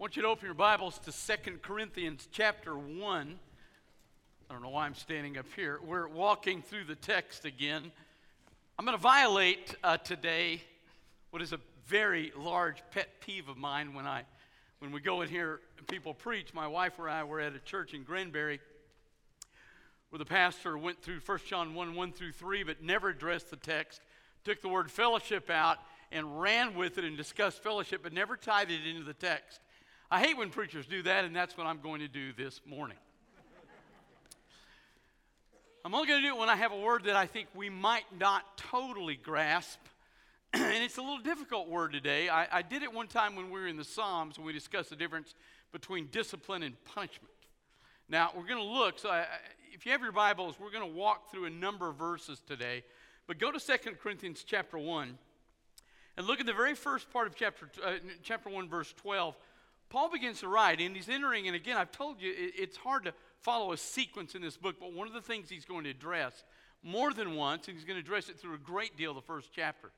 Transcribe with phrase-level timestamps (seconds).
[0.00, 3.38] want you to open your Bibles to Second Corinthians chapter 1.
[4.48, 5.78] I don't know why I'm standing up here.
[5.84, 7.92] We're walking through the text again.
[8.78, 10.62] I'm going to violate uh, today
[11.28, 14.22] what is a very large pet peeve of mine when I
[14.78, 16.54] when we go in here and people preach.
[16.54, 18.58] My wife and I were at a church in Granbury
[20.08, 23.56] where the pastor went through 1 John 1 1 through 3, but never addressed the
[23.56, 24.00] text,
[24.44, 25.76] took the word fellowship out,
[26.10, 29.60] and ran with it and discussed fellowship, but never tied it into the text.
[30.12, 32.96] I hate when preachers do that, and that's what I'm going to do this morning.
[35.84, 37.70] I'm only going to do it when I have a word that I think we
[37.70, 39.78] might not totally grasp.
[40.52, 42.28] and it's a little difficult word today.
[42.28, 44.90] I, I, did it one time when we were in the Psalms when we discussed
[44.90, 45.36] the difference
[45.70, 47.32] between discipline and punishment.
[48.08, 48.98] Now, we're going to look.
[48.98, 49.26] So, I,
[49.72, 52.82] if you have your Bibles, we're going to walk through a number of verses today.
[53.28, 55.16] But go to 2 Corinthians chapter 1
[56.16, 57.92] and look at the very first part of chapter, uh,
[58.24, 59.36] chapter 1, verse 12.
[59.90, 63.04] Paul begins to write, and he's entering, and again, I've told you it, it's hard
[63.04, 65.90] to follow a sequence in this book, but one of the things he's going to
[65.90, 66.44] address
[66.82, 69.50] more than once, and he's going to address it through a great deal the first
[69.54, 69.90] chapter,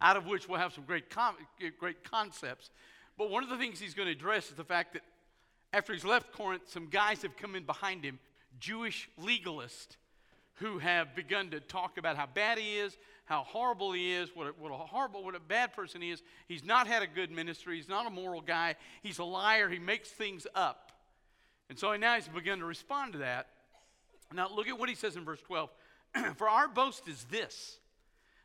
[0.00, 1.36] out of which we'll have some great, com-
[1.78, 2.70] great concepts.
[3.18, 5.02] But one of the things he's going to address is the fact that
[5.72, 8.20] after he's left Corinth, some guys have come in behind him,
[8.60, 9.96] Jewish legalists,
[10.54, 14.48] who have begun to talk about how bad he is, how horrible he is, what
[14.48, 16.22] a, what a horrible, what a bad person he is.
[16.46, 17.76] He's not had a good ministry.
[17.76, 18.76] He's not a moral guy.
[19.02, 19.68] He's a liar.
[19.68, 20.92] He makes things up.
[21.70, 23.48] And so now he's begun to respond to that.
[24.32, 25.70] Now look at what he says in verse 12.
[26.36, 27.78] For our boast is this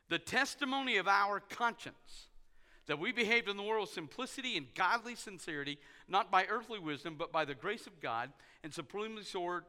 [0.07, 2.27] the testimony of our conscience
[2.87, 5.77] that we behaved in the world with simplicity and godly sincerity,
[6.07, 8.31] not by earthly wisdom, but by the grace of God,
[8.63, 9.61] and supremely so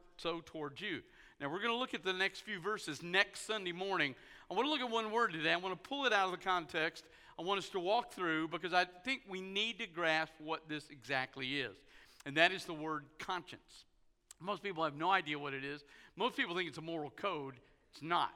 [0.45, 1.01] towards you.
[1.41, 4.13] Now, we're going to look at the next few verses next Sunday morning.
[4.49, 5.51] I want to look at one word today.
[5.51, 7.03] I want to pull it out of the context.
[7.39, 10.91] I want us to walk through because I think we need to grasp what this
[10.91, 11.75] exactly is.
[12.27, 13.85] And that is the word conscience.
[14.39, 15.83] Most people have no idea what it is.
[16.15, 17.55] Most people think it's a moral code.
[17.91, 18.35] It's not.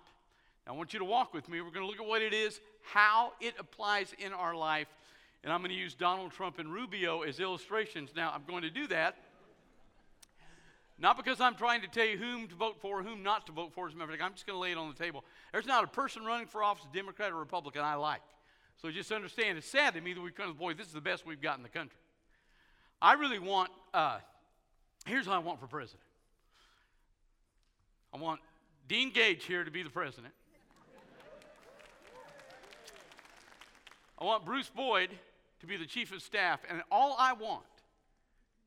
[0.66, 1.62] Now, I want you to walk with me.
[1.62, 4.88] We're going to look at what it is, how it applies in our life.
[5.44, 8.14] And I'm going to use Donald Trump and Rubio as illustrations.
[8.16, 9.16] Now, I'm going to do that
[10.98, 13.74] not because I'm trying to tell you whom to vote for, whom not to vote
[13.74, 13.88] for.
[13.88, 15.26] As a matter of fact, I'm just going to lay it on the table.
[15.52, 18.22] There's not a person running for office, Democrat or Republican, I like.
[18.82, 21.02] So just understand, it's sad to me that we've come to, boy, this is the
[21.02, 21.98] best we've got in the country.
[23.02, 24.20] I really want, uh,
[25.06, 26.02] here's what I want for president
[28.14, 28.40] I want
[28.88, 30.34] Dean Gage here to be the president.
[34.18, 35.10] I want Bruce Boyd
[35.60, 37.64] to be the chief of staff, and all I want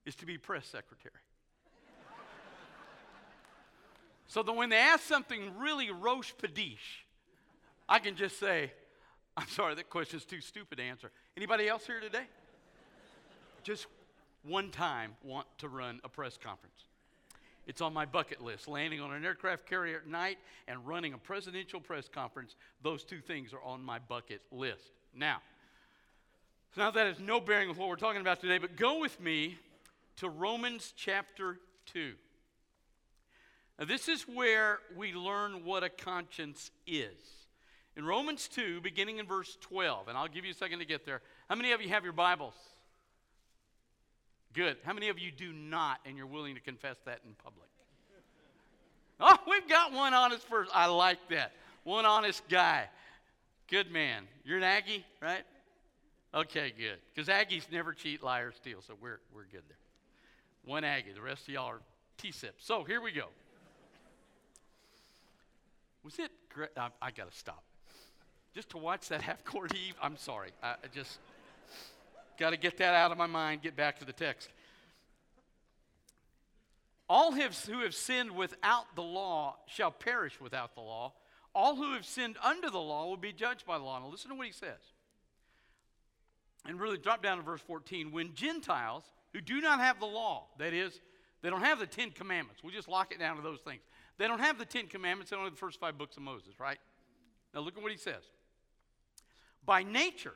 [0.05, 1.15] is to be press secretary.
[4.29, 7.05] So that when they ask something really roche padish,
[7.89, 8.73] I can just say,
[9.37, 11.11] I'm sorry, that question's too stupid to answer.
[11.37, 12.25] Anybody else here today?
[13.69, 13.87] just
[14.45, 16.87] one time want to run a press conference.
[17.67, 18.67] It's on my bucket list.
[18.67, 23.21] Landing on an aircraft carrier at night and running a presidential press conference, those two
[23.21, 24.93] things are on my bucket list.
[25.15, 25.43] Now,
[26.79, 29.59] now that has no bearing with what we're talking about today, but go with me
[30.17, 31.59] to Romans chapter
[31.93, 32.15] 2.
[33.79, 37.17] Now, this is where we learn what a conscience is.
[37.97, 41.07] In Romans 2, beginning in verse 12, and I'll give you a second to get
[41.07, 41.21] there.
[41.49, 42.55] How many of you have your Bibles?
[44.53, 44.77] Good.
[44.85, 47.69] How many of you do not, and you're willing to confess that in public?
[49.21, 50.73] Oh, we've got one honest person.
[50.75, 51.53] I like that.
[51.85, 52.89] One honest guy.
[53.69, 54.25] Good man.
[54.45, 55.43] You're an Aggie, right?
[56.35, 56.99] Okay, good.
[57.15, 59.79] Because Aggies never cheat, lie, or steal, so we're, we're good there.
[60.65, 61.13] One Aggie.
[61.13, 61.81] The rest of y'all are
[62.17, 62.65] T-sips.
[62.65, 63.27] So here we go.
[66.09, 66.71] Was it great?
[66.75, 67.63] I, I got to stop.
[68.55, 70.53] Just to watch that half court heave, I'm sorry.
[70.63, 71.19] I, I just
[72.39, 74.49] got to get that out of my mind, get back to the text.
[77.11, 81.13] All who have sinned without the law shall perish without the law.
[81.55, 83.99] All who have sinned under the law will be judged by the law.
[83.99, 84.81] Now, listen to what he says.
[86.65, 88.13] And really drop down to verse 14.
[88.13, 89.05] When Gentiles
[89.35, 91.01] who do not have the law, that is,
[91.43, 93.83] they don't have the Ten Commandments, we'll just lock it down to those things.
[94.19, 96.59] They don't have the Ten Commandments, they don't have the first five books of Moses,
[96.59, 96.79] right?
[97.55, 98.23] Now look at what he says.
[99.65, 100.35] By nature,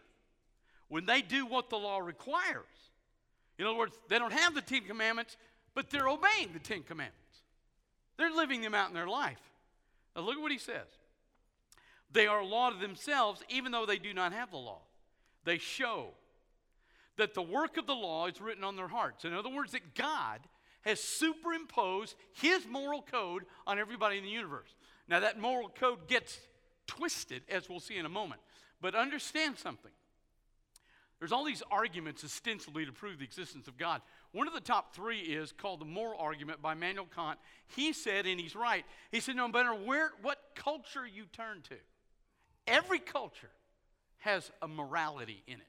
[0.88, 2.67] when they do what the law requires,
[3.58, 5.37] in other words, they don't have the Ten Commandments,
[5.75, 7.19] but they're obeying the Ten Commandments.
[8.17, 9.40] They're living them out in their life.
[10.14, 10.87] Now look at what he says.
[12.12, 14.82] They are a law to themselves, even though they do not have the law.
[15.44, 16.08] They show
[17.17, 19.25] that the work of the law is written on their hearts.
[19.25, 20.40] In other words, that God
[20.82, 24.75] has superimposed his moral code on everybody in the universe.
[25.08, 26.38] Now, that moral code gets
[26.87, 28.40] twisted, as we'll see in a moment.
[28.81, 29.90] But understand something.
[31.19, 34.02] There's all these arguments ostensibly to prove the existence of God.
[34.32, 37.38] One of the top three is called the moral argument by Immanuel Kant.
[37.76, 41.76] He said, and he's right, he said, no matter where, what culture you turn to,
[42.67, 43.50] every culture
[44.19, 45.67] has a morality in it.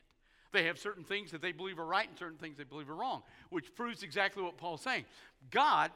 [0.53, 2.95] They have certain things that they believe are right and certain things they believe are
[2.95, 5.05] wrong, which proves exactly what Paul's saying.
[5.51, 5.91] God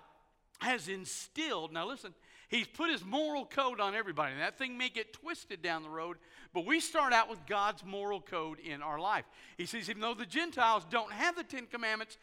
[0.59, 2.13] has instilled, now listen,
[2.49, 4.31] He's put his moral code on everybody.
[4.31, 6.17] And that thing may get twisted down the road,
[6.53, 9.25] but we start out with God's moral code in our life.
[9.57, 12.17] He says, even though the Gentiles don't have the Ten Commandments,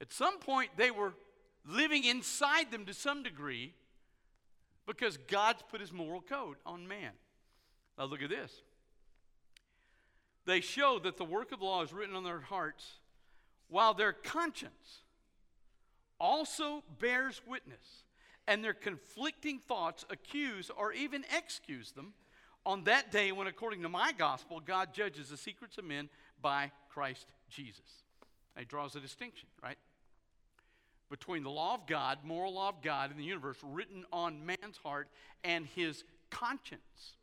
[0.00, 1.14] at some point they were
[1.66, 3.72] living inside them to some degree
[4.86, 7.12] because God's put his moral code on man.
[7.98, 8.52] Now look at this.
[10.46, 12.98] They show that the work of the law is written on their hearts
[13.68, 15.02] while their conscience
[16.18, 18.04] also bears witness
[18.46, 22.14] and their conflicting thoughts accuse or even excuse them
[22.64, 26.08] on that day when, according to my gospel, God judges the secrets of men
[26.40, 28.04] by Christ Jesus.
[28.58, 29.78] He draws a distinction, right?
[31.10, 34.78] Between the law of God, moral law of God in the universe, written on man's
[34.82, 35.08] heart,
[35.44, 37.16] and his conscience.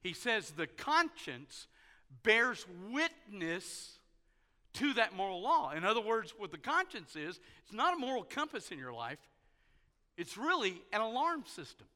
[0.00, 1.68] He says the conscience
[2.22, 3.98] bears witness
[4.74, 5.70] to that moral law.
[5.70, 9.18] In other words, what the conscience is, it's not a moral compass in your life,
[10.16, 11.86] it's really an alarm system.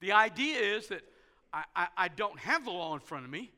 [0.00, 1.02] The idea is that
[1.52, 3.50] I, I, I, don't have the law in front of me,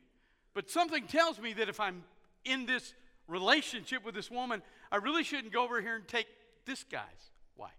[0.55, 2.03] but something tells me that if I'm
[2.45, 2.95] in this
[3.29, 6.27] relationship with this woman, I really shouldn't go over here and take
[6.67, 7.71] this guy's wife.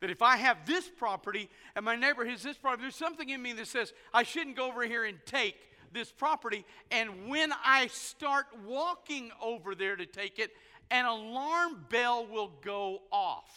[0.00, 3.42] That if I have this property and my neighbor has this property, there's something in
[3.42, 5.56] me that says I shouldn't go over here and take
[5.92, 6.64] this property.
[6.90, 10.50] And when I start walking over there to take it,
[10.90, 13.50] an alarm bell will go off.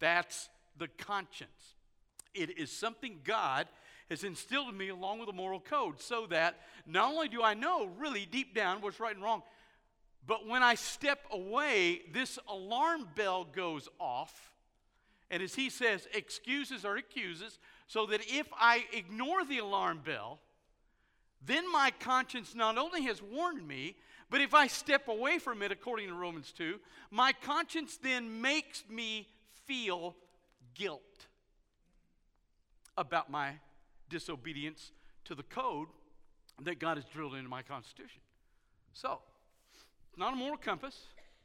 [0.00, 0.48] That's
[0.78, 1.74] the conscience.
[2.34, 3.66] It is something God
[4.10, 6.56] has instilled in me along with a moral code so that
[6.86, 9.42] not only do I know really deep down what's right and wrong,
[10.26, 14.52] but when I step away, this alarm bell goes off.
[15.30, 20.40] And as he says, excuses or accuses, so that if I ignore the alarm bell,
[21.44, 23.96] then my conscience not only has warned me,
[24.30, 26.78] but if I step away from it, according to Romans 2,
[27.10, 29.26] my conscience then makes me
[29.66, 30.14] feel
[30.74, 31.02] guilt
[32.96, 33.52] about my
[34.10, 34.92] disobedience
[35.24, 35.88] to the code
[36.62, 38.20] that God has drilled into my constitution.
[38.92, 39.20] So,
[40.10, 40.98] it's not a moral compass.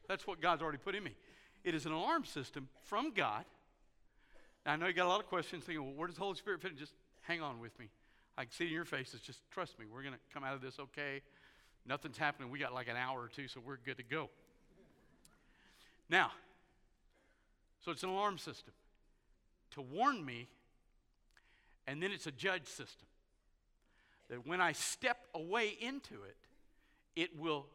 [0.08, 1.16] That's what God's already put in me.
[1.64, 3.46] It is an alarm system from God.
[4.66, 6.36] Now, I know you got a lot of questions thinking, well, where does the Holy
[6.36, 6.78] Spirit fit in?
[6.78, 7.90] Just hang on with me.
[8.38, 9.22] I can see in your faces.
[9.22, 9.86] Just trust me.
[9.92, 11.22] We're going to come out of this okay.
[11.86, 12.50] Nothing's happening.
[12.50, 14.30] We got like an hour or two, so we're good to go.
[16.10, 16.32] Now,
[17.84, 18.74] so it's an alarm system
[19.72, 20.48] to warn me,
[21.88, 23.08] and then it's a judge system.
[24.30, 26.38] That when I step away into it,
[27.16, 27.66] it will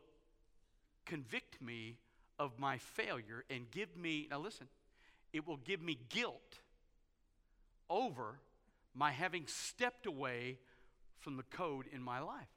[1.04, 1.96] convict me
[2.38, 4.68] of my failure and give me, now listen,
[5.32, 6.58] it will give me guilt
[7.90, 8.38] over
[8.98, 10.58] my having stepped away
[11.20, 12.48] from the code in my life.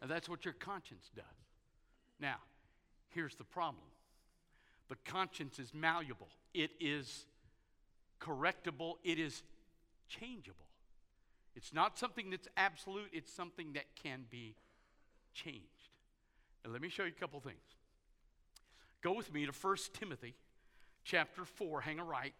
[0.00, 1.24] And that's what your conscience does.
[2.18, 2.36] Now,
[3.10, 3.84] here's the problem
[4.88, 7.26] the conscience is malleable, it is
[8.20, 9.42] correctable, it is
[10.08, 10.58] changeable.
[11.56, 14.56] It's not something that's absolute, it's something that can be
[15.34, 15.60] changed.
[16.64, 17.58] And let me show you a couple things.
[19.02, 20.34] Go with me to 1 Timothy
[21.04, 22.34] chapter 4, hang a right.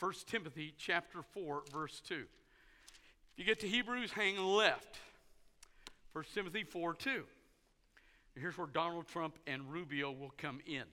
[0.00, 2.14] 1 Timothy chapter 4, verse 2.
[2.14, 4.98] If you get to Hebrews, hang left.
[6.12, 7.24] 1 Timothy 4, 2.
[8.36, 10.84] Here's where Donald Trump and Rubio will come in.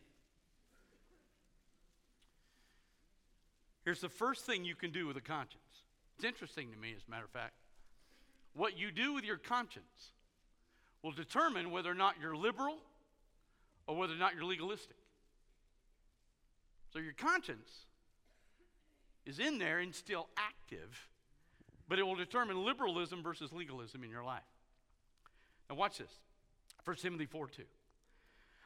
[3.83, 5.63] Here's the first thing you can do with a conscience.
[6.15, 7.53] It's interesting to me, as a matter of fact.
[8.53, 10.11] What you do with your conscience
[11.01, 12.77] will determine whether or not you're liberal
[13.87, 14.97] or whether or not you're legalistic.
[16.93, 17.85] So your conscience
[19.25, 21.07] is in there and still active,
[21.87, 24.41] but it will determine liberalism versus legalism in your life.
[25.69, 26.11] Now, watch this
[26.83, 27.63] 1 Timothy 4 2.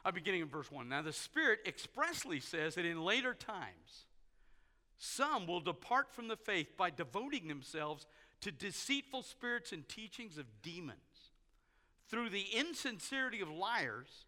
[0.04, 0.88] I'm beginning in verse 1.
[0.88, 4.06] Now, the Spirit expressly says that in later times,
[4.98, 8.06] some will depart from the faith by devoting themselves
[8.40, 10.98] to deceitful spirits and teachings of demons,
[12.08, 14.26] through the insincerity of liars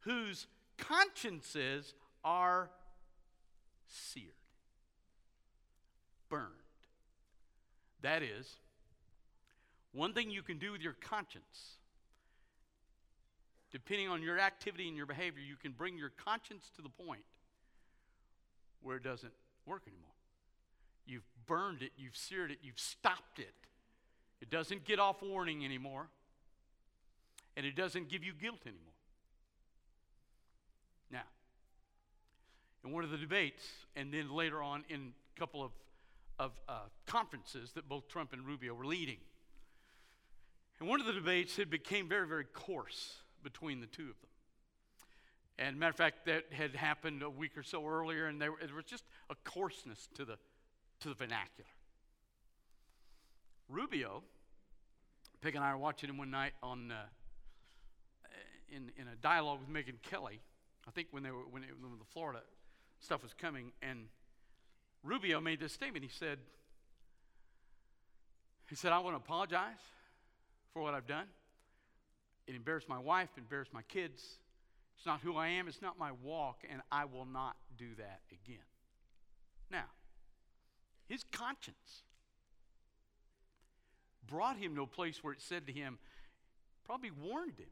[0.00, 0.46] whose
[0.78, 1.92] consciences
[2.24, 2.70] are
[3.86, 4.32] seared,
[6.30, 6.54] burned.
[8.00, 8.56] That is,
[9.92, 11.76] one thing you can do with your conscience,
[13.70, 17.24] depending on your activity and your behavior, you can bring your conscience to the point
[18.82, 19.32] where it doesn't
[19.66, 20.06] work anymore.
[21.06, 23.54] You've burned it, you've seared it, you've stopped it.
[24.40, 26.08] It doesn't get off warning anymore.
[27.56, 28.94] and it doesn't give you guilt anymore.
[31.10, 31.24] Now,
[32.84, 33.64] in one of the debates,
[33.96, 35.70] and then later on in a couple of,
[36.40, 36.72] of uh,
[37.06, 39.18] conferences that both Trump and Rubio were leading,
[40.80, 44.30] And one of the debates, it became very, very coarse between the two of them.
[45.58, 48.86] And matter of fact, that had happened a week or so earlier, and there, was
[48.86, 50.38] just a coarseness to the,
[51.00, 51.68] to the vernacular.
[53.68, 54.22] Rubio,
[55.42, 56.94] Peg and I were watching him one night on, uh,
[58.74, 60.40] in, in a dialogue with Megyn Kelly,
[60.88, 62.40] I think when, they were, when, it, when the Florida
[62.98, 64.06] stuff was coming, and
[65.02, 66.04] Rubio made this statement.
[66.04, 66.38] He said,
[68.68, 69.80] he said, I want to apologize
[70.72, 71.26] for what I've done.
[72.46, 74.22] It embarrassed my wife, embarrassed my kids.
[74.96, 78.20] It's not who I am, it's not my walk, and I will not do that
[78.30, 78.58] again.
[79.70, 79.86] Now,
[81.08, 82.04] his conscience
[84.26, 85.98] brought him to a place where it said to him,
[86.84, 87.70] probably warned him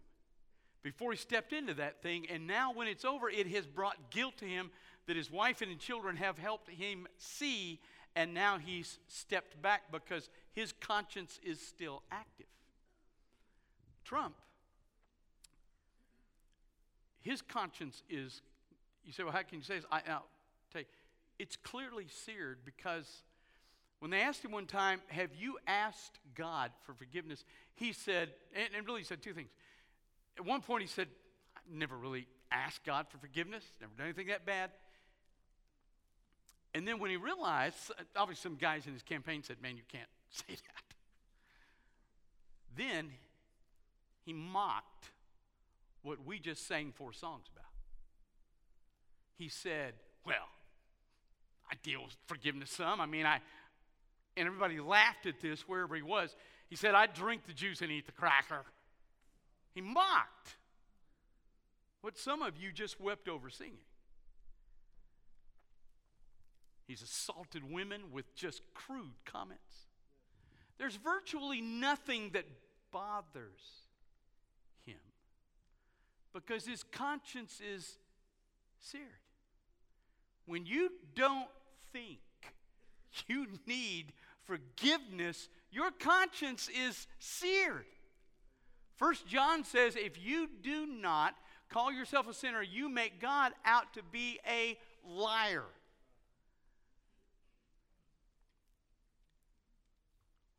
[0.83, 2.27] before he stepped into that thing.
[2.31, 4.71] And now, when it's over, it has brought guilt to him
[5.09, 7.81] that his wife and children have helped him see.
[8.15, 12.47] And now he's stepped back because his conscience is still active.
[14.05, 14.35] Trump,
[17.21, 18.43] his conscience is,
[19.05, 19.85] you say, well, how can you say this?
[19.91, 20.25] I, will
[20.73, 20.87] tell you,
[21.39, 23.23] it's clearly seared because
[24.01, 27.45] when they asked him one time, Have you asked God for forgiveness?
[27.75, 29.51] He said, and, and really he said two things.
[30.39, 31.09] At one point, he said,
[31.57, 34.71] I've never really asked God for forgiveness, never done anything that bad.
[36.79, 40.07] And then when he realized, obviously, some guys in his campaign said, Man, you can't
[40.31, 40.95] say that.
[42.77, 43.11] Then
[44.25, 45.11] he mocked
[46.05, 47.67] what we just sang four songs about.
[49.37, 49.95] He said,
[50.25, 50.37] Well,
[51.69, 53.01] I deal with forgiveness some.
[53.01, 53.41] I mean, I,
[54.37, 56.37] and everybody laughed at this wherever he was.
[56.71, 58.63] He said, I drink the juice and eat the cracker.
[59.75, 60.55] He mocked
[62.03, 63.88] what some of you just wept over singing.
[66.89, 69.87] He's assaulted women with just crude comments.
[70.79, 72.47] There's virtually nothing that
[72.91, 73.83] bothers
[74.87, 74.97] him
[76.33, 77.99] because his conscience is
[78.81, 79.05] seared.
[80.47, 81.51] When you don't
[81.93, 82.21] think
[83.27, 84.15] you need
[84.45, 87.85] forgiveness, your conscience is seared.
[88.97, 91.35] First John says, if you do not
[91.69, 95.65] call yourself a sinner, you make God out to be a liar.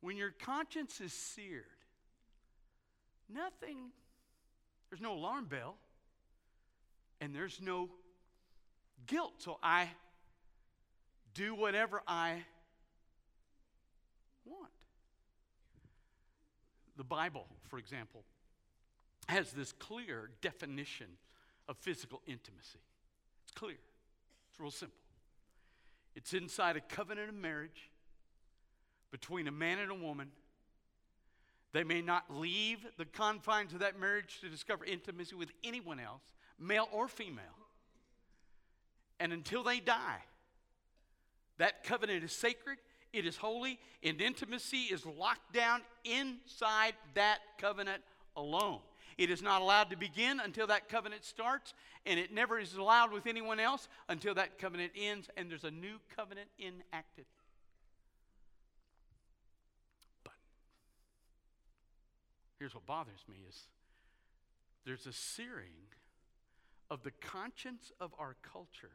[0.01, 1.65] When your conscience is seared,
[3.27, 3.91] nothing,
[4.89, 5.75] there's no alarm bell,
[7.21, 7.89] and there's no
[9.07, 9.33] guilt.
[9.39, 9.89] So I
[11.33, 12.43] do whatever I
[14.45, 14.71] want.
[16.97, 18.23] The Bible, for example,
[19.27, 21.07] has this clear definition
[21.67, 22.79] of physical intimacy.
[23.43, 23.77] It's clear,
[24.49, 24.97] it's real simple.
[26.15, 27.89] It's inside a covenant of marriage
[29.11, 30.29] between a man and a woman.
[31.71, 36.23] They may not leave the confines of that marriage to discover intimacy with anyone else,
[36.59, 37.43] male or female.
[39.19, 40.23] And until they die,
[41.57, 42.77] that covenant is sacred,
[43.13, 48.01] it is holy, and intimacy is locked down inside that covenant
[48.35, 48.79] alone.
[49.17, 51.73] It is not allowed to begin until that covenant starts,
[52.05, 55.71] and it never is allowed with anyone else until that covenant ends and there's a
[55.71, 57.25] new covenant enacted.
[62.59, 63.63] Here's what bothers me is
[64.85, 65.87] there's a searing
[66.91, 68.91] of the conscience of our culture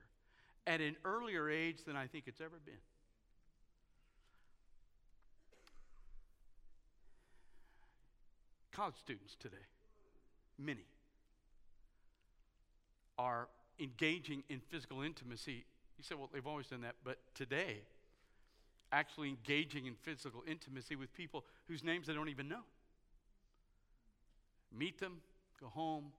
[0.67, 2.75] at an earlier age than I think it's ever been.
[8.73, 9.57] College students today,
[10.59, 10.87] many,
[13.19, 13.47] are
[13.79, 15.65] engaging in physical intimacy.
[15.97, 17.83] You say, well, they've always done that, but today,
[18.91, 22.63] actually engaging in physical intimacy with people whose names they don't even know.
[24.77, 25.19] Meet them,
[25.61, 26.13] go home,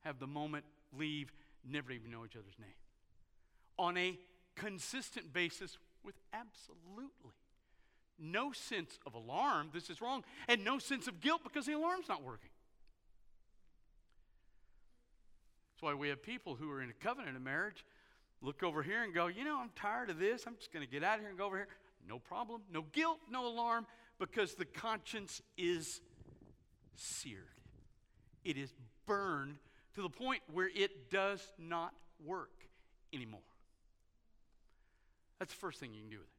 [0.00, 0.64] have the moment,
[0.96, 1.32] leave,
[1.68, 2.74] never even know each other's name
[3.80, 4.18] on a
[4.56, 7.32] consistent basis with absolutely
[8.18, 12.06] no sense of alarm, this is wrong, and no sense of guilt because the alarm's
[12.06, 12.50] not working.
[15.72, 17.86] That's why we have people who are in a covenant of marriage
[18.42, 20.44] look over here and go, you know, I'm tired of this.
[20.46, 21.68] I'm just going to get out of here and go over here.
[22.06, 23.86] No problem, no guilt, no alarm,
[24.18, 26.02] because the conscience is
[27.00, 27.60] seared.
[28.44, 28.72] It is
[29.06, 29.56] burned
[29.94, 31.92] to the point where it does not
[32.24, 32.50] work
[33.12, 33.40] anymore.
[35.38, 36.32] That's the first thing you can do with it.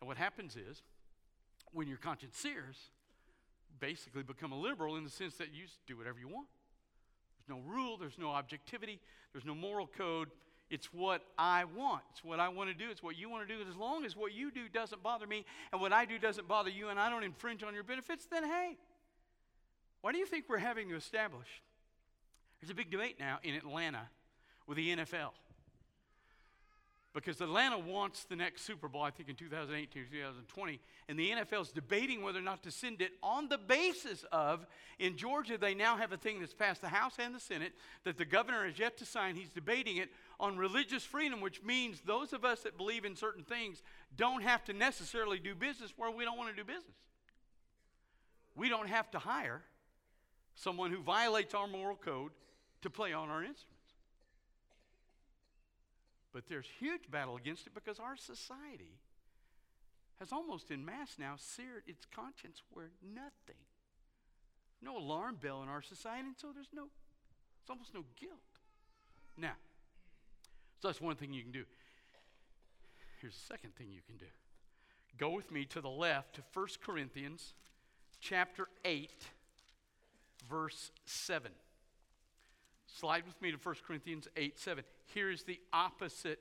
[0.00, 0.82] And what happens is,
[1.72, 2.76] when your conscience sears,
[3.80, 6.48] basically become a liberal in the sense that you just do whatever you want.
[7.38, 9.00] There's no rule, there's no objectivity,
[9.32, 10.28] there's no moral code.
[10.70, 12.02] It's what I want.
[12.12, 12.90] It's what I want to do.
[12.90, 13.62] It's what you want to do.
[13.68, 16.68] As long as what you do doesn't bother me and what I do doesn't bother
[16.68, 18.76] you and I don't infringe on your benefits, then hey,
[20.00, 21.48] why do you think we're having to establish?
[22.60, 24.08] There's a big debate now in Atlanta
[24.66, 25.30] with the NFL.
[27.14, 30.78] Because Atlanta wants the next Super Bowl, I think in 2018 or 2020,
[31.08, 34.66] and the NFL is debating whether or not to send it on the basis of,
[34.98, 37.72] in Georgia, they now have a thing that's passed the House and the Senate
[38.04, 39.34] that the governor has yet to sign.
[39.34, 43.42] He's debating it on religious freedom, which means those of us that believe in certain
[43.42, 43.82] things
[44.14, 46.94] don't have to necessarily do business where we don't want to do business.
[48.54, 49.62] We don't have to hire
[50.58, 52.32] someone who violates our moral code
[52.82, 53.94] to play on our instruments.
[56.32, 58.98] But there's huge battle against it because our society
[60.18, 63.62] has almost in mass now seared its conscience where nothing,
[64.82, 66.88] no alarm bell in our society, and so there's no,
[67.62, 68.32] it's almost no guilt.
[69.36, 69.54] Now,
[70.80, 71.64] so that's one thing you can do.
[73.20, 74.26] Here's the second thing you can do.
[75.16, 77.54] Go with me to the left to 1 Corinthians
[78.20, 79.10] chapter 8,
[80.48, 81.50] verse 7.
[82.86, 84.84] Slide with me to 1 Corinthians 8 7.
[85.06, 86.40] Here is the opposite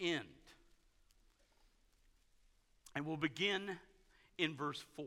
[0.00, 0.24] end.
[2.94, 3.78] And we'll begin
[4.38, 5.06] in verse 4.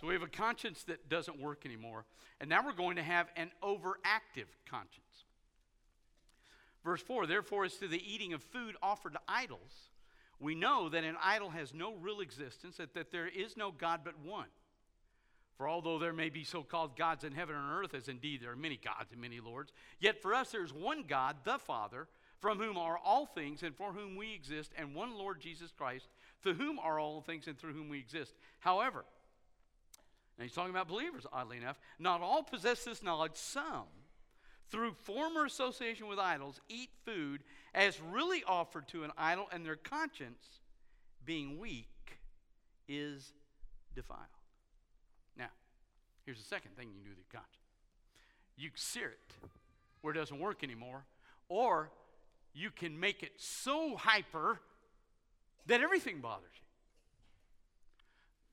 [0.00, 2.06] So we have a conscience that doesn't work anymore.
[2.40, 5.24] And now we're going to have an overactive conscience.
[6.82, 9.90] Verse 4 Therefore, as to the eating of food offered to idols,
[10.40, 14.00] we know that an idol has no real existence, that, that there is no God
[14.04, 14.48] but one.
[15.56, 18.52] For although there may be so called gods in heaven and earth, as indeed there
[18.52, 22.08] are many gods and many lords, yet for us there's one God, the Father,
[22.40, 26.08] from whom are all things and for whom we exist, and one Lord Jesus Christ,
[26.42, 28.32] through whom are all things and through whom we exist.
[28.60, 29.04] However,
[30.38, 33.84] and he's talking about believers, oddly enough, not all possess this knowledge, some,
[34.70, 37.42] through former association with idols, eat food
[37.74, 40.44] as really offered to an idol, and their conscience,
[41.24, 41.86] being weak,
[42.88, 43.32] is
[43.94, 44.20] defiled.
[45.36, 45.50] Now,
[46.24, 47.56] here's the second thing you do with your conscience
[48.56, 49.34] you sear it
[50.02, 51.04] where it doesn't work anymore,
[51.48, 51.90] or
[52.52, 54.60] you can make it so hyper
[55.66, 56.50] that everything bothers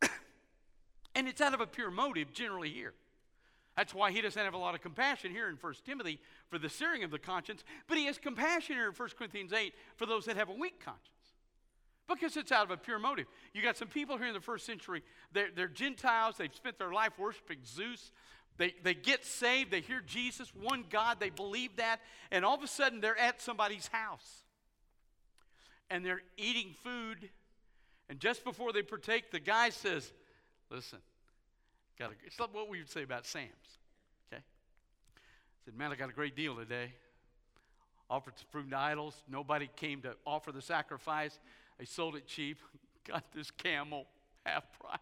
[0.01, 0.09] you.
[1.15, 2.93] and it's out of a pure motive, generally, here.
[3.77, 6.67] That's why he doesn't have a lot of compassion here in 1 Timothy for the
[6.67, 10.25] searing of the conscience, but he has compassion here in 1 Corinthians 8 for those
[10.25, 11.11] that have a weak conscience.
[12.07, 13.27] Because it's out of a pure motive.
[13.53, 16.91] You got some people here in the first century, they're, they're Gentiles, they've spent their
[16.91, 18.11] life worshiping Zeus.
[18.57, 21.99] They, they get saved, they hear Jesus, one God, they believe that,
[22.31, 24.43] and all of a sudden they're at somebody's house.
[25.91, 27.29] And they're eating food,
[28.09, 30.11] and just before they partake, the guy says,
[30.71, 30.99] Listen,
[31.97, 33.49] got a, it's like what we would say about Sam's.
[34.31, 34.41] Okay?
[35.65, 36.93] Said, Man, I got a great deal today.
[38.09, 39.15] Offered some fruit to idols.
[39.29, 41.39] Nobody came to offer the sacrifice.
[41.79, 42.57] I sold it cheap,
[43.07, 44.05] got this camel
[44.45, 44.99] half price.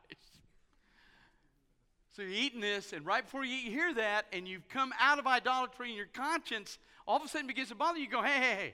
[2.15, 5.27] So you're eating this, and right before you hear that, and you've come out of
[5.27, 8.05] idolatry, and your conscience all of a sudden begins to bother you.
[8.05, 8.73] You go, hey, hey, hey,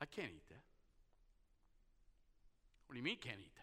[0.00, 0.60] I can't eat that.
[2.86, 3.56] What do you mean can't eat that?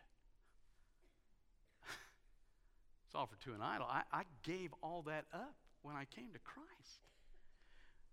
[3.13, 3.85] It's offered to an idol.
[3.87, 7.01] I, I gave all that up when I came to Christ.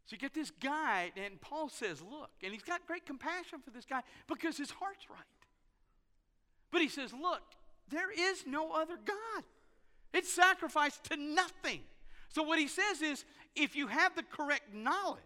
[0.05, 3.71] So you get this guy, and Paul says, Look, and he's got great compassion for
[3.71, 5.19] this guy because his heart's right.
[6.71, 7.41] But he says, Look,
[7.89, 9.45] there is no other God.
[10.13, 11.81] It's sacrificed to nothing.
[12.29, 13.25] So what he says is
[13.57, 15.23] if you have the correct knowledge,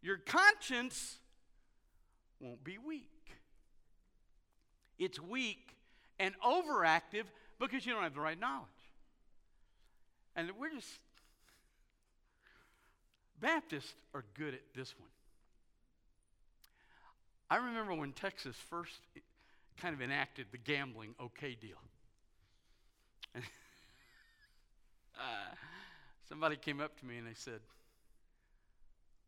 [0.00, 1.16] your conscience
[2.38, 3.08] won't be weak.
[4.96, 5.74] It's weak
[6.20, 7.24] and overactive
[7.60, 8.66] because you don't have the right knowledge.
[10.34, 10.88] And we're just
[13.40, 15.08] Baptists are good at this one.
[17.48, 18.92] I remember when Texas first
[19.80, 21.78] kind of enacted the gambling okay deal.
[23.36, 23.40] uh,
[26.28, 27.60] somebody came up to me and they said,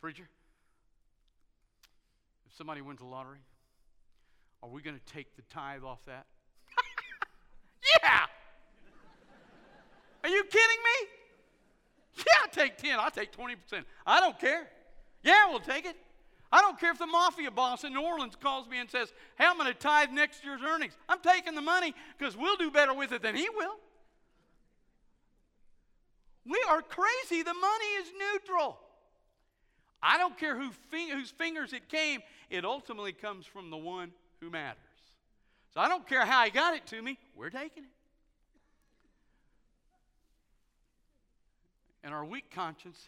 [0.00, 0.28] Preacher,
[2.46, 3.40] if somebody wins the lottery,
[4.62, 6.26] are we going to take the tithe off that?
[8.02, 8.26] Yeah!
[10.24, 11.08] Are you kidding me?
[12.18, 12.98] Yeah, I'll take 10.
[12.98, 13.84] I'll take 20%.
[14.06, 14.68] I don't care.
[15.22, 15.96] Yeah, we'll take it.
[16.52, 19.46] I don't care if the mafia boss in New Orleans calls me and says, Hey,
[19.46, 20.92] I'm going to tithe next year's earnings.
[21.08, 23.76] I'm taking the money because we'll do better with it than he will.
[26.44, 27.42] We are crazy.
[27.42, 28.78] The money is neutral.
[30.02, 34.10] I don't care who whose fingers it came, it ultimately comes from the one
[34.40, 34.82] who matters.
[35.74, 37.90] So I don't care how he got it to me, we're taking it.
[42.04, 42.98] And our weak conscience,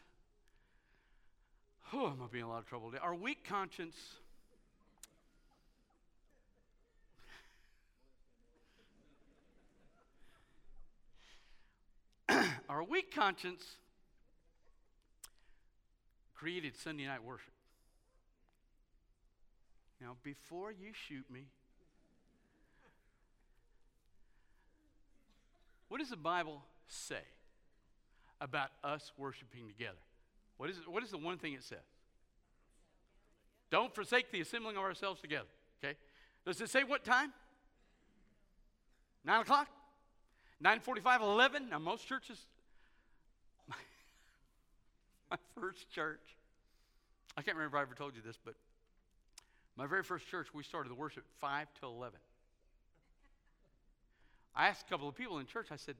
[1.92, 3.02] oh, I'm going to be in a lot of trouble today.
[3.02, 3.96] Our weak conscience
[12.68, 13.62] our weak conscience
[16.34, 17.52] created Sunday night worship.
[20.00, 21.46] Now, before you shoot me,
[25.94, 27.22] what does the Bible say
[28.40, 30.02] about us worshiping together?
[30.56, 31.78] What is, what is the one thing it says?
[33.70, 35.46] Don't forsake the assembling of ourselves together.
[35.78, 35.96] Okay?
[36.44, 37.32] Does it say what time?
[39.24, 39.68] Nine o'clock?
[40.60, 41.68] 945, 11.
[41.70, 42.40] Now, most churches,
[43.68, 43.76] my,
[45.30, 46.22] my first church,
[47.36, 48.54] I can't remember if I ever told you this, but
[49.76, 52.18] my very first church, we started the worship 5 to 11.
[54.56, 55.96] I asked a couple of people in church, I said,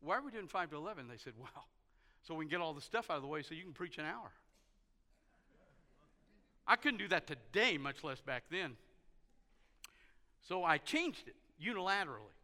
[0.00, 1.08] why are we doing 5 to 11?
[1.08, 1.66] They said, well,
[2.22, 3.98] so we can get all the stuff out of the way so you can preach
[3.98, 4.30] an hour.
[6.66, 8.76] I couldn't do that today, much less back then.
[10.46, 12.36] So I changed it unilaterally.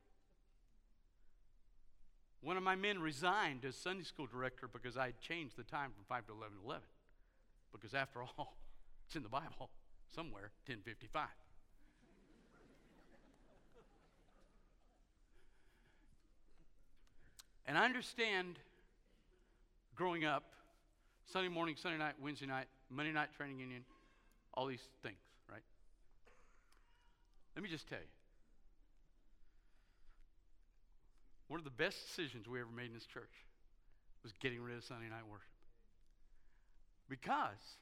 [2.40, 5.92] One of my men resigned as Sunday school director because I had changed the time
[5.94, 6.82] from 5 to 11 to 11.
[7.72, 8.56] Because after all,
[9.06, 9.70] it's in the Bible
[10.14, 11.28] somewhere, 1055.
[17.66, 18.58] And I understand
[19.94, 20.44] growing up,
[21.32, 23.82] Sunday morning, Sunday night, Wednesday night, Monday night training union,
[24.52, 25.16] all these things,
[25.50, 25.62] right?
[27.56, 28.04] Let me just tell you
[31.48, 33.30] one of the best decisions we ever made in this church
[34.22, 35.46] was getting rid of Sunday night worship.
[37.08, 37.78] Because,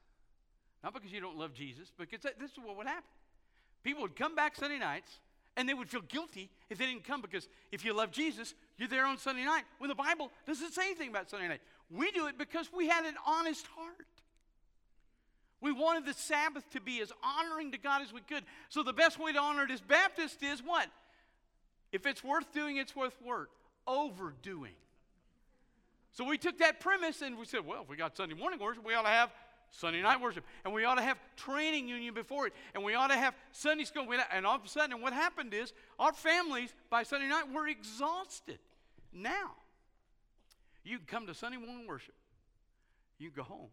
[0.83, 3.09] not because you don't love Jesus, because this is what would happen.
[3.85, 5.21] People would come back Sunday nights
[5.57, 8.89] and they would feel guilty if they didn't come because if you love Jesus, you're
[8.89, 9.65] there on Sunday night.
[9.79, 13.05] When the Bible doesn't say anything about Sunday night, we do it because we had
[13.05, 14.07] an honest heart.
[15.61, 18.43] We wanted the Sabbath to be as honoring to God as we could.
[18.69, 20.89] So the best way to honor it as Baptist is what?
[21.93, 23.51] If it's worth doing, it's worth work.
[23.87, 24.75] Overdoing.
[26.13, 28.85] So we took that premise and we said, well, if we got Sunday morning worship,
[28.85, 29.31] we ought to have
[29.73, 30.45] Sunday night worship.
[30.65, 32.53] And we ought to have training union before it.
[32.75, 34.07] And we ought to have Sunday school.
[34.33, 38.59] And all of a sudden, what happened is our families by Sunday night were exhausted.
[39.13, 39.53] Now,
[40.85, 42.15] you can come to Sunday morning worship.
[43.19, 43.71] You can go home.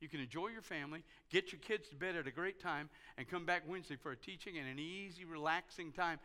[0.00, 3.26] You can enjoy your family, get your kids to bed at a great time, and
[3.26, 6.18] come back Wednesday for a teaching and an easy, relaxing time.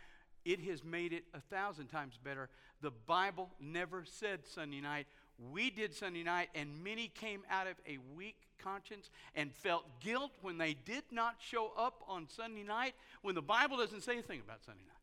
[0.44, 2.50] It has made it a thousand times better.
[2.82, 5.08] The Bible never said Sunday night.
[5.52, 10.32] We did Sunday night, and many came out of a weak conscience and felt guilt
[10.42, 14.42] when they did not show up on Sunday night when the Bible doesn't say anything
[14.44, 14.96] about Sunday night.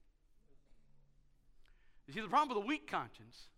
[2.07, 3.49] You see, the problem with a weak conscience,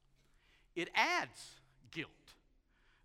[0.75, 1.51] it adds
[1.91, 2.11] guilt.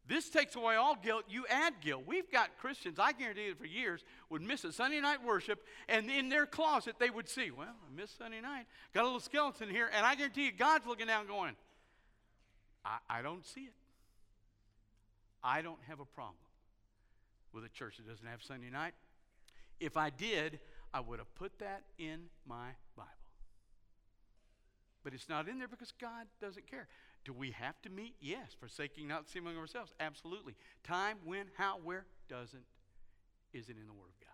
[0.07, 1.23] This takes away all guilt.
[1.29, 2.03] You add guilt.
[2.05, 6.09] We've got Christians, I guarantee you, for years, would miss a Sunday night worship, and
[6.11, 8.65] in their closet, they would see, well, I missed Sunday night.
[8.93, 11.55] Got a little skeleton here, and I guarantee you, God's looking down going,
[12.83, 13.73] I, I don't see it.
[15.41, 16.42] I don't have a problem
[17.53, 18.93] with a church that doesn't have Sunday night.
[19.79, 20.59] If I did,
[20.93, 23.09] I would have put that in my Bible.
[25.03, 26.87] But it's not in there because God doesn't care.
[27.25, 28.15] Do we have to meet?
[28.21, 28.55] Yes.
[28.59, 29.93] Forsaking not seeming ourselves?
[29.99, 30.55] Absolutely.
[30.83, 32.05] Time, when, how, where?
[32.29, 32.63] Doesn't,
[33.53, 34.29] isn't in the Word of God.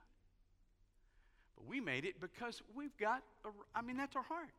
[1.56, 4.50] But we made it because we've got, a, I mean, that's our heart.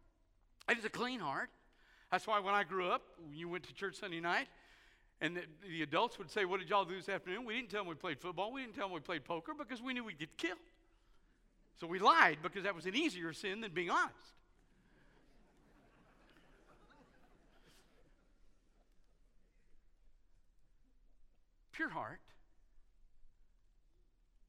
[0.68, 1.50] It is a clean heart.
[2.10, 4.48] That's why when I grew up, you went to church Sunday night,
[5.20, 7.44] and the, the, adults would say, What did y'all do this afternoon?
[7.44, 8.52] We didn't tell them we played football.
[8.52, 10.58] We didn't tell them we played poker because we knew we'd get killed.
[11.78, 14.14] So we lied because that was an easier sin than being honest.
[21.72, 22.20] Pure heart,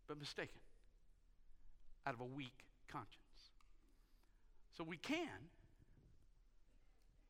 [0.08, 0.60] but mistaken,
[2.06, 3.16] out of a weak conscience.
[4.78, 5.30] So we can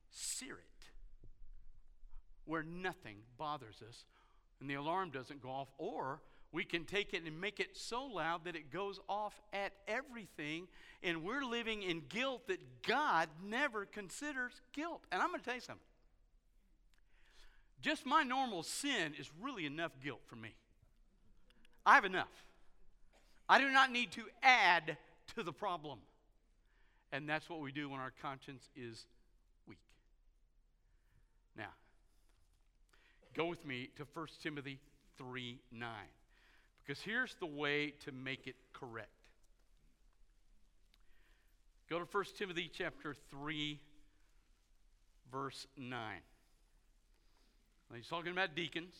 [0.10, 0.71] sear it
[2.45, 4.06] where nothing bothers us
[4.60, 8.06] and the alarm doesn't go off, or we can take it and make it so
[8.06, 10.67] loud that it goes off at everything,
[11.01, 15.01] and we're living in guilt that God never considers guilt.
[15.12, 15.86] And I'm going to tell you something.
[17.82, 20.54] Just my normal sin is really enough guilt for me.
[21.86, 22.45] I have enough.
[23.49, 24.97] I do not need to add
[25.36, 25.99] to the problem.
[27.12, 29.06] And that's what we do when our conscience is
[29.67, 29.80] weak.
[31.58, 31.69] Now,
[33.36, 34.80] Go with me to 1 Timothy
[35.17, 35.89] 3 9.
[36.84, 39.10] Because here's the way to make it correct.
[41.89, 43.80] Go to 1 Timothy chapter 3,
[45.32, 45.98] verse 9.
[47.89, 48.96] Now he's talking about deacons.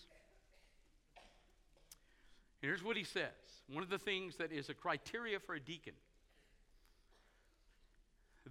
[2.62, 3.32] Here's what he says
[3.67, 5.94] one of the things that is a criteria for a deacon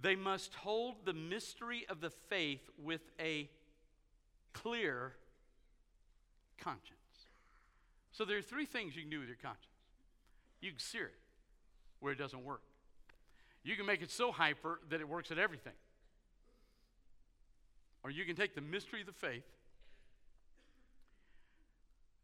[0.01, 3.49] they must hold the mystery of the faith with a
[4.53, 5.13] clear
[6.63, 6.97] conscience.
[8.11, 9.65] So there are three things you can do with your conscience.
[10.61, 11.19] You can sear it
[11.99, 12.61] where it doesn't work.
[13.63, 15.73] You can make it so hyper that it works at everything.
[18.03, 19.45] Or you can take the mystery of the faith,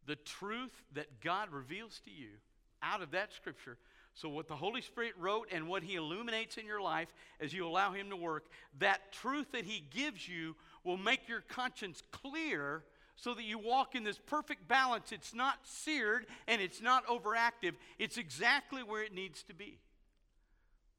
[0.08, 2.30] the truth that God reveals to you
[2.82, 3.78] out of that scripture.
[4.15, 7.67] So, what the Holy Spirit wrote and what He illuminates in your life as you
[7.67, 8.47] allow Him to work,
[8.80, 12.84] that truth that He gives you will make your conscience clear
[13.17, 15.12] so that you walk in this perfect balance.
[15.12, 19.80] It's not seared and it's not overactive, it's exactly where it needs to be.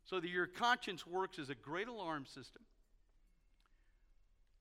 [0.04, 2.62] So that your conscience works as a great alarm system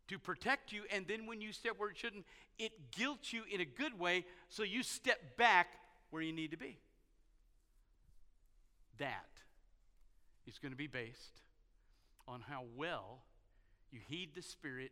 [0.07, 2.25] to protect you, and then when you step where it shouldn't,
[2.57, 5.67] it guilts you in a good way so you step back
[6.11, 6.77] where you need to be.
[8.99, 9.27] That
[10.47, 11.41] is going to be based
[12.27, 13.19] on how well
[13.91, 14.91] you heed the Spirit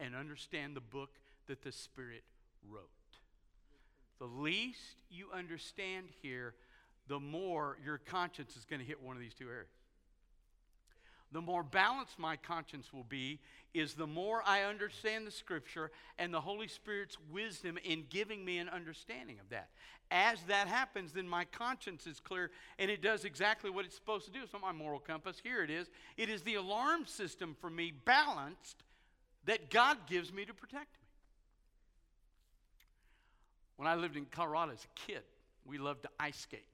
[0.00, 1.10] and understand the book
[1.52, 2.22] that the Spirit
[2.66, 2.88] wrote.
[4.18, 6.54] The least you understand here,
[7.08, 9.68] the more your conscience is going to hit one of these two areas.
[11.30, 13.38] The more balanced my conscience will be,
[13.74, 18.56] is the more I understand the Scripture and the Holy Spirit's wisdom in giving me
[18.56, 19.68] an understanding of that.
[20.10, 24.24] As that happens, then my conscience is clear and it does exactly what it's supposed
[24.24, 24.40] to do.
[24.42, 25.36] It's not my moral compass.
[25.42, 25.90] Here it is.
[26.16, 28.84] It is the alarm system for me balanced
[29.44, 30.96] that God gives me to protect.
[33.76, 35.22] When I lived in Colorado as a kid,
[35.64, 36.64] we loved to ice skate.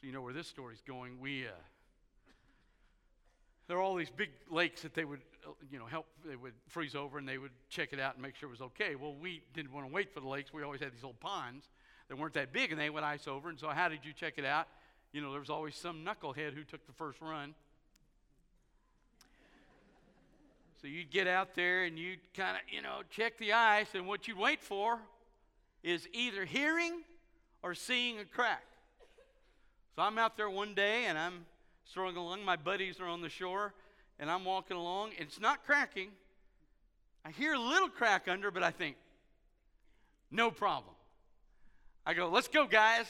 [0.00, 1.20] So you know where this story's going.
[1.20, 1.50] We uh,
[3.70, 5.20] there are all these big lakes that they would,
[5.70, 6.06] you know, help.
[6.26, 8.60] They would freeze over and they would check it out and make sure it was
[8.62, 8.96] okay.
[8.96, 10.52] Well, we didn't want to wait for the lakes.
[10.52, 11.68] We always had these little ponds
[12.08, 13.48] that weren't that big, and they would ice over.
[13.48, 14.66] And so, how did you check it out?
[15.12, 17.54] You know, there was always some knucklehead who took the first run.
[20.82, 24.08] So you'd get out there and you'd kind of, you know, check the ice, and
[24.08, 24.98] what you'd wait for
[25.82, 27.02] is either hearing
[27.62, 28.64] or seeing a crack.
[29.96, 31.46] So I'm out there one day and I'm
[31.84, 32.44] strolling along.
[32.44, 33.74] My buddies are on the shore,
[34.18, 35.10] and I'm walking along.
[35.18, 36.10] It's not cracking.
[37.24, 38.96] I hear a little crack under, but I think,
[40.30, 40.94] no problem.
[42.06, 43.06] I go, let's go, guys.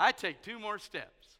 [0.00, 1.36] I take two more steps.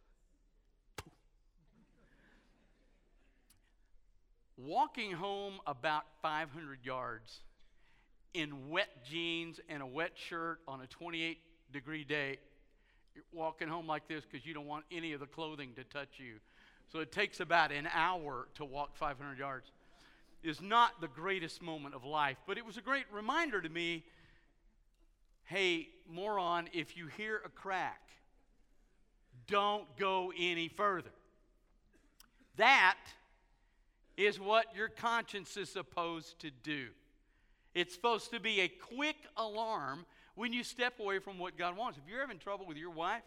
[4.56, 7.40] Walking home about 500 yards
[8.34, 11.38] in wet jeans and a wet shirt on a 28
[11.72, 12.38] degree day,
[13.14, 16.18] you're walking home like this because you don't want any of the clothing to touch
[16.18, 16.34] you.
[16.92, 19.70] So it takes about an hour to walk 500 yards.
[20.42, 24.04] Is not the greatest moment of life, but it was a great reminder to me
[25.48, 28.02] hey, moron, if you hear a crack,
[29.46, 31.10] don't go any further.
[32.56, 32.98] That
[34.18, 36.88] is what your conscience is supposed to do.
[37.78, 41.96] It's supposed to be a quick alarm when you step away from what God wants.
[41.96, 43.22] If you're having trouble with your wife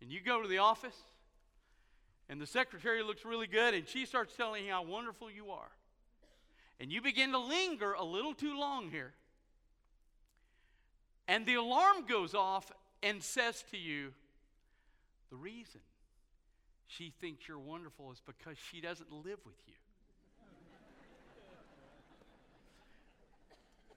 [0.00, 0.96] and you go to the office
[2.30, 5.68] and the secretary looks really good and she starts telling you how wonderful you are,
[6.80, 9.12] and you begin to linger a little too long here,
[11.28, 14.14] and the alarm goes off and says to you,
[15.28, 15.82] the reason
[16.86, 19.74] she thinks you're wonderful is because she doesn't live with you.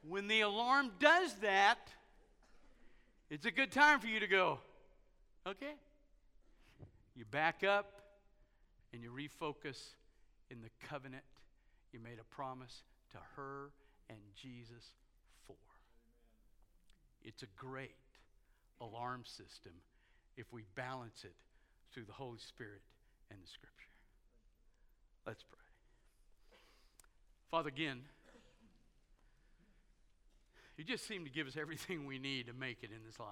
[0.07, 1.79] When the alarm does that,
[3.29, 4.59] it's a good time for you to go,
[5.47, 5.73] okay.
[7.15, 8.01] You back up
[8.93, 9.79] and you refocus
[10.49, 11.23] in the covenant
[11.93, 13.69] you made a promise to her
[14.09, 14.91] and Jesus
[15.47, 15.55] for.
[17.23, 17.95] It's a great
[18.81, 19.73] alarm system
[20.35, 21.35] if we balance it
[21.93, 22.81] through the Holy Spirit
[23.29, 23.71] and the Scripture.
[25.25, 25.59] Let's pray.
[27.51, 28.01] Father, again,
[30.77, 33.27] you just seem to give us everything we need to make it in this life.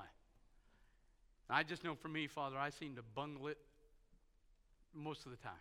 [1.50, 3.58] I just know for me, Father, I seem to bungle it
[4.94, 5.52] most of the time.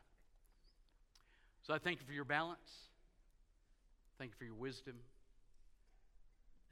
[1.62, 2.88] So I thank you for your balance.
[4.18, 4.94] Thank you for your wisdom,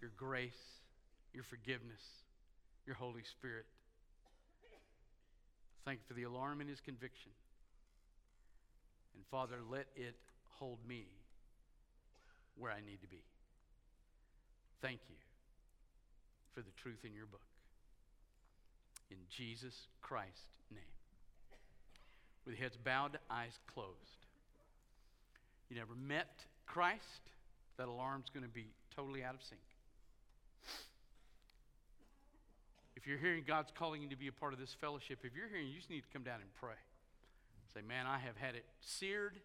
[0.00, 0.52] your grace,
[1.32, 2.02] your forgiveness,
[2.86, 3.66] your Holy Spirit.
[5.84, 7.32] Thank you for the alarm in his conviction.
[9.14, 10.16] And Father, let it
[10.58, 11.06] hold me
[12.56, 13.22] where I need to be.
[14.80, 15.16] Thank you
[16.54, 17.40] for the truth in your book.
[19.10, 20.82] In Jesus Christ's name.
[22.46, 24.26] with heads bowed, eyes closed.
[25.68, 27.30] You never met Christ,
[27.76, 29.60] that alarm's going to be totally out of sync.
[32.96, 35.48] If you're hearing God's calling you to be a part of this fellowship, if you're
[35.48, 36.78] hearing, you just need to come down and pray.
[37.72, 39.38] Say, man, I have had it seared.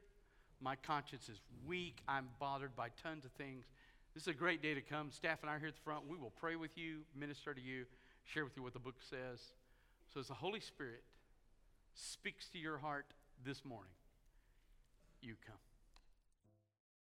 [0.61, 2.01] My conscience is weak.
[2.07, 3.65] I'm bothered by tons of things.
[4.13, 5.09] This is a great day to come.
[5.09, 6.07] Staff and I are here at the front.
[6.07, 7.85] We will pray with you, minister to you,
[8.23, 9.41] share with you what the book says.
[10.13, 11.03] So, as the Holy Spirit
[11.95, 13.07] speaks to your heart
[13.43, 13.91] this morning,
[15.21, 15.72] you come.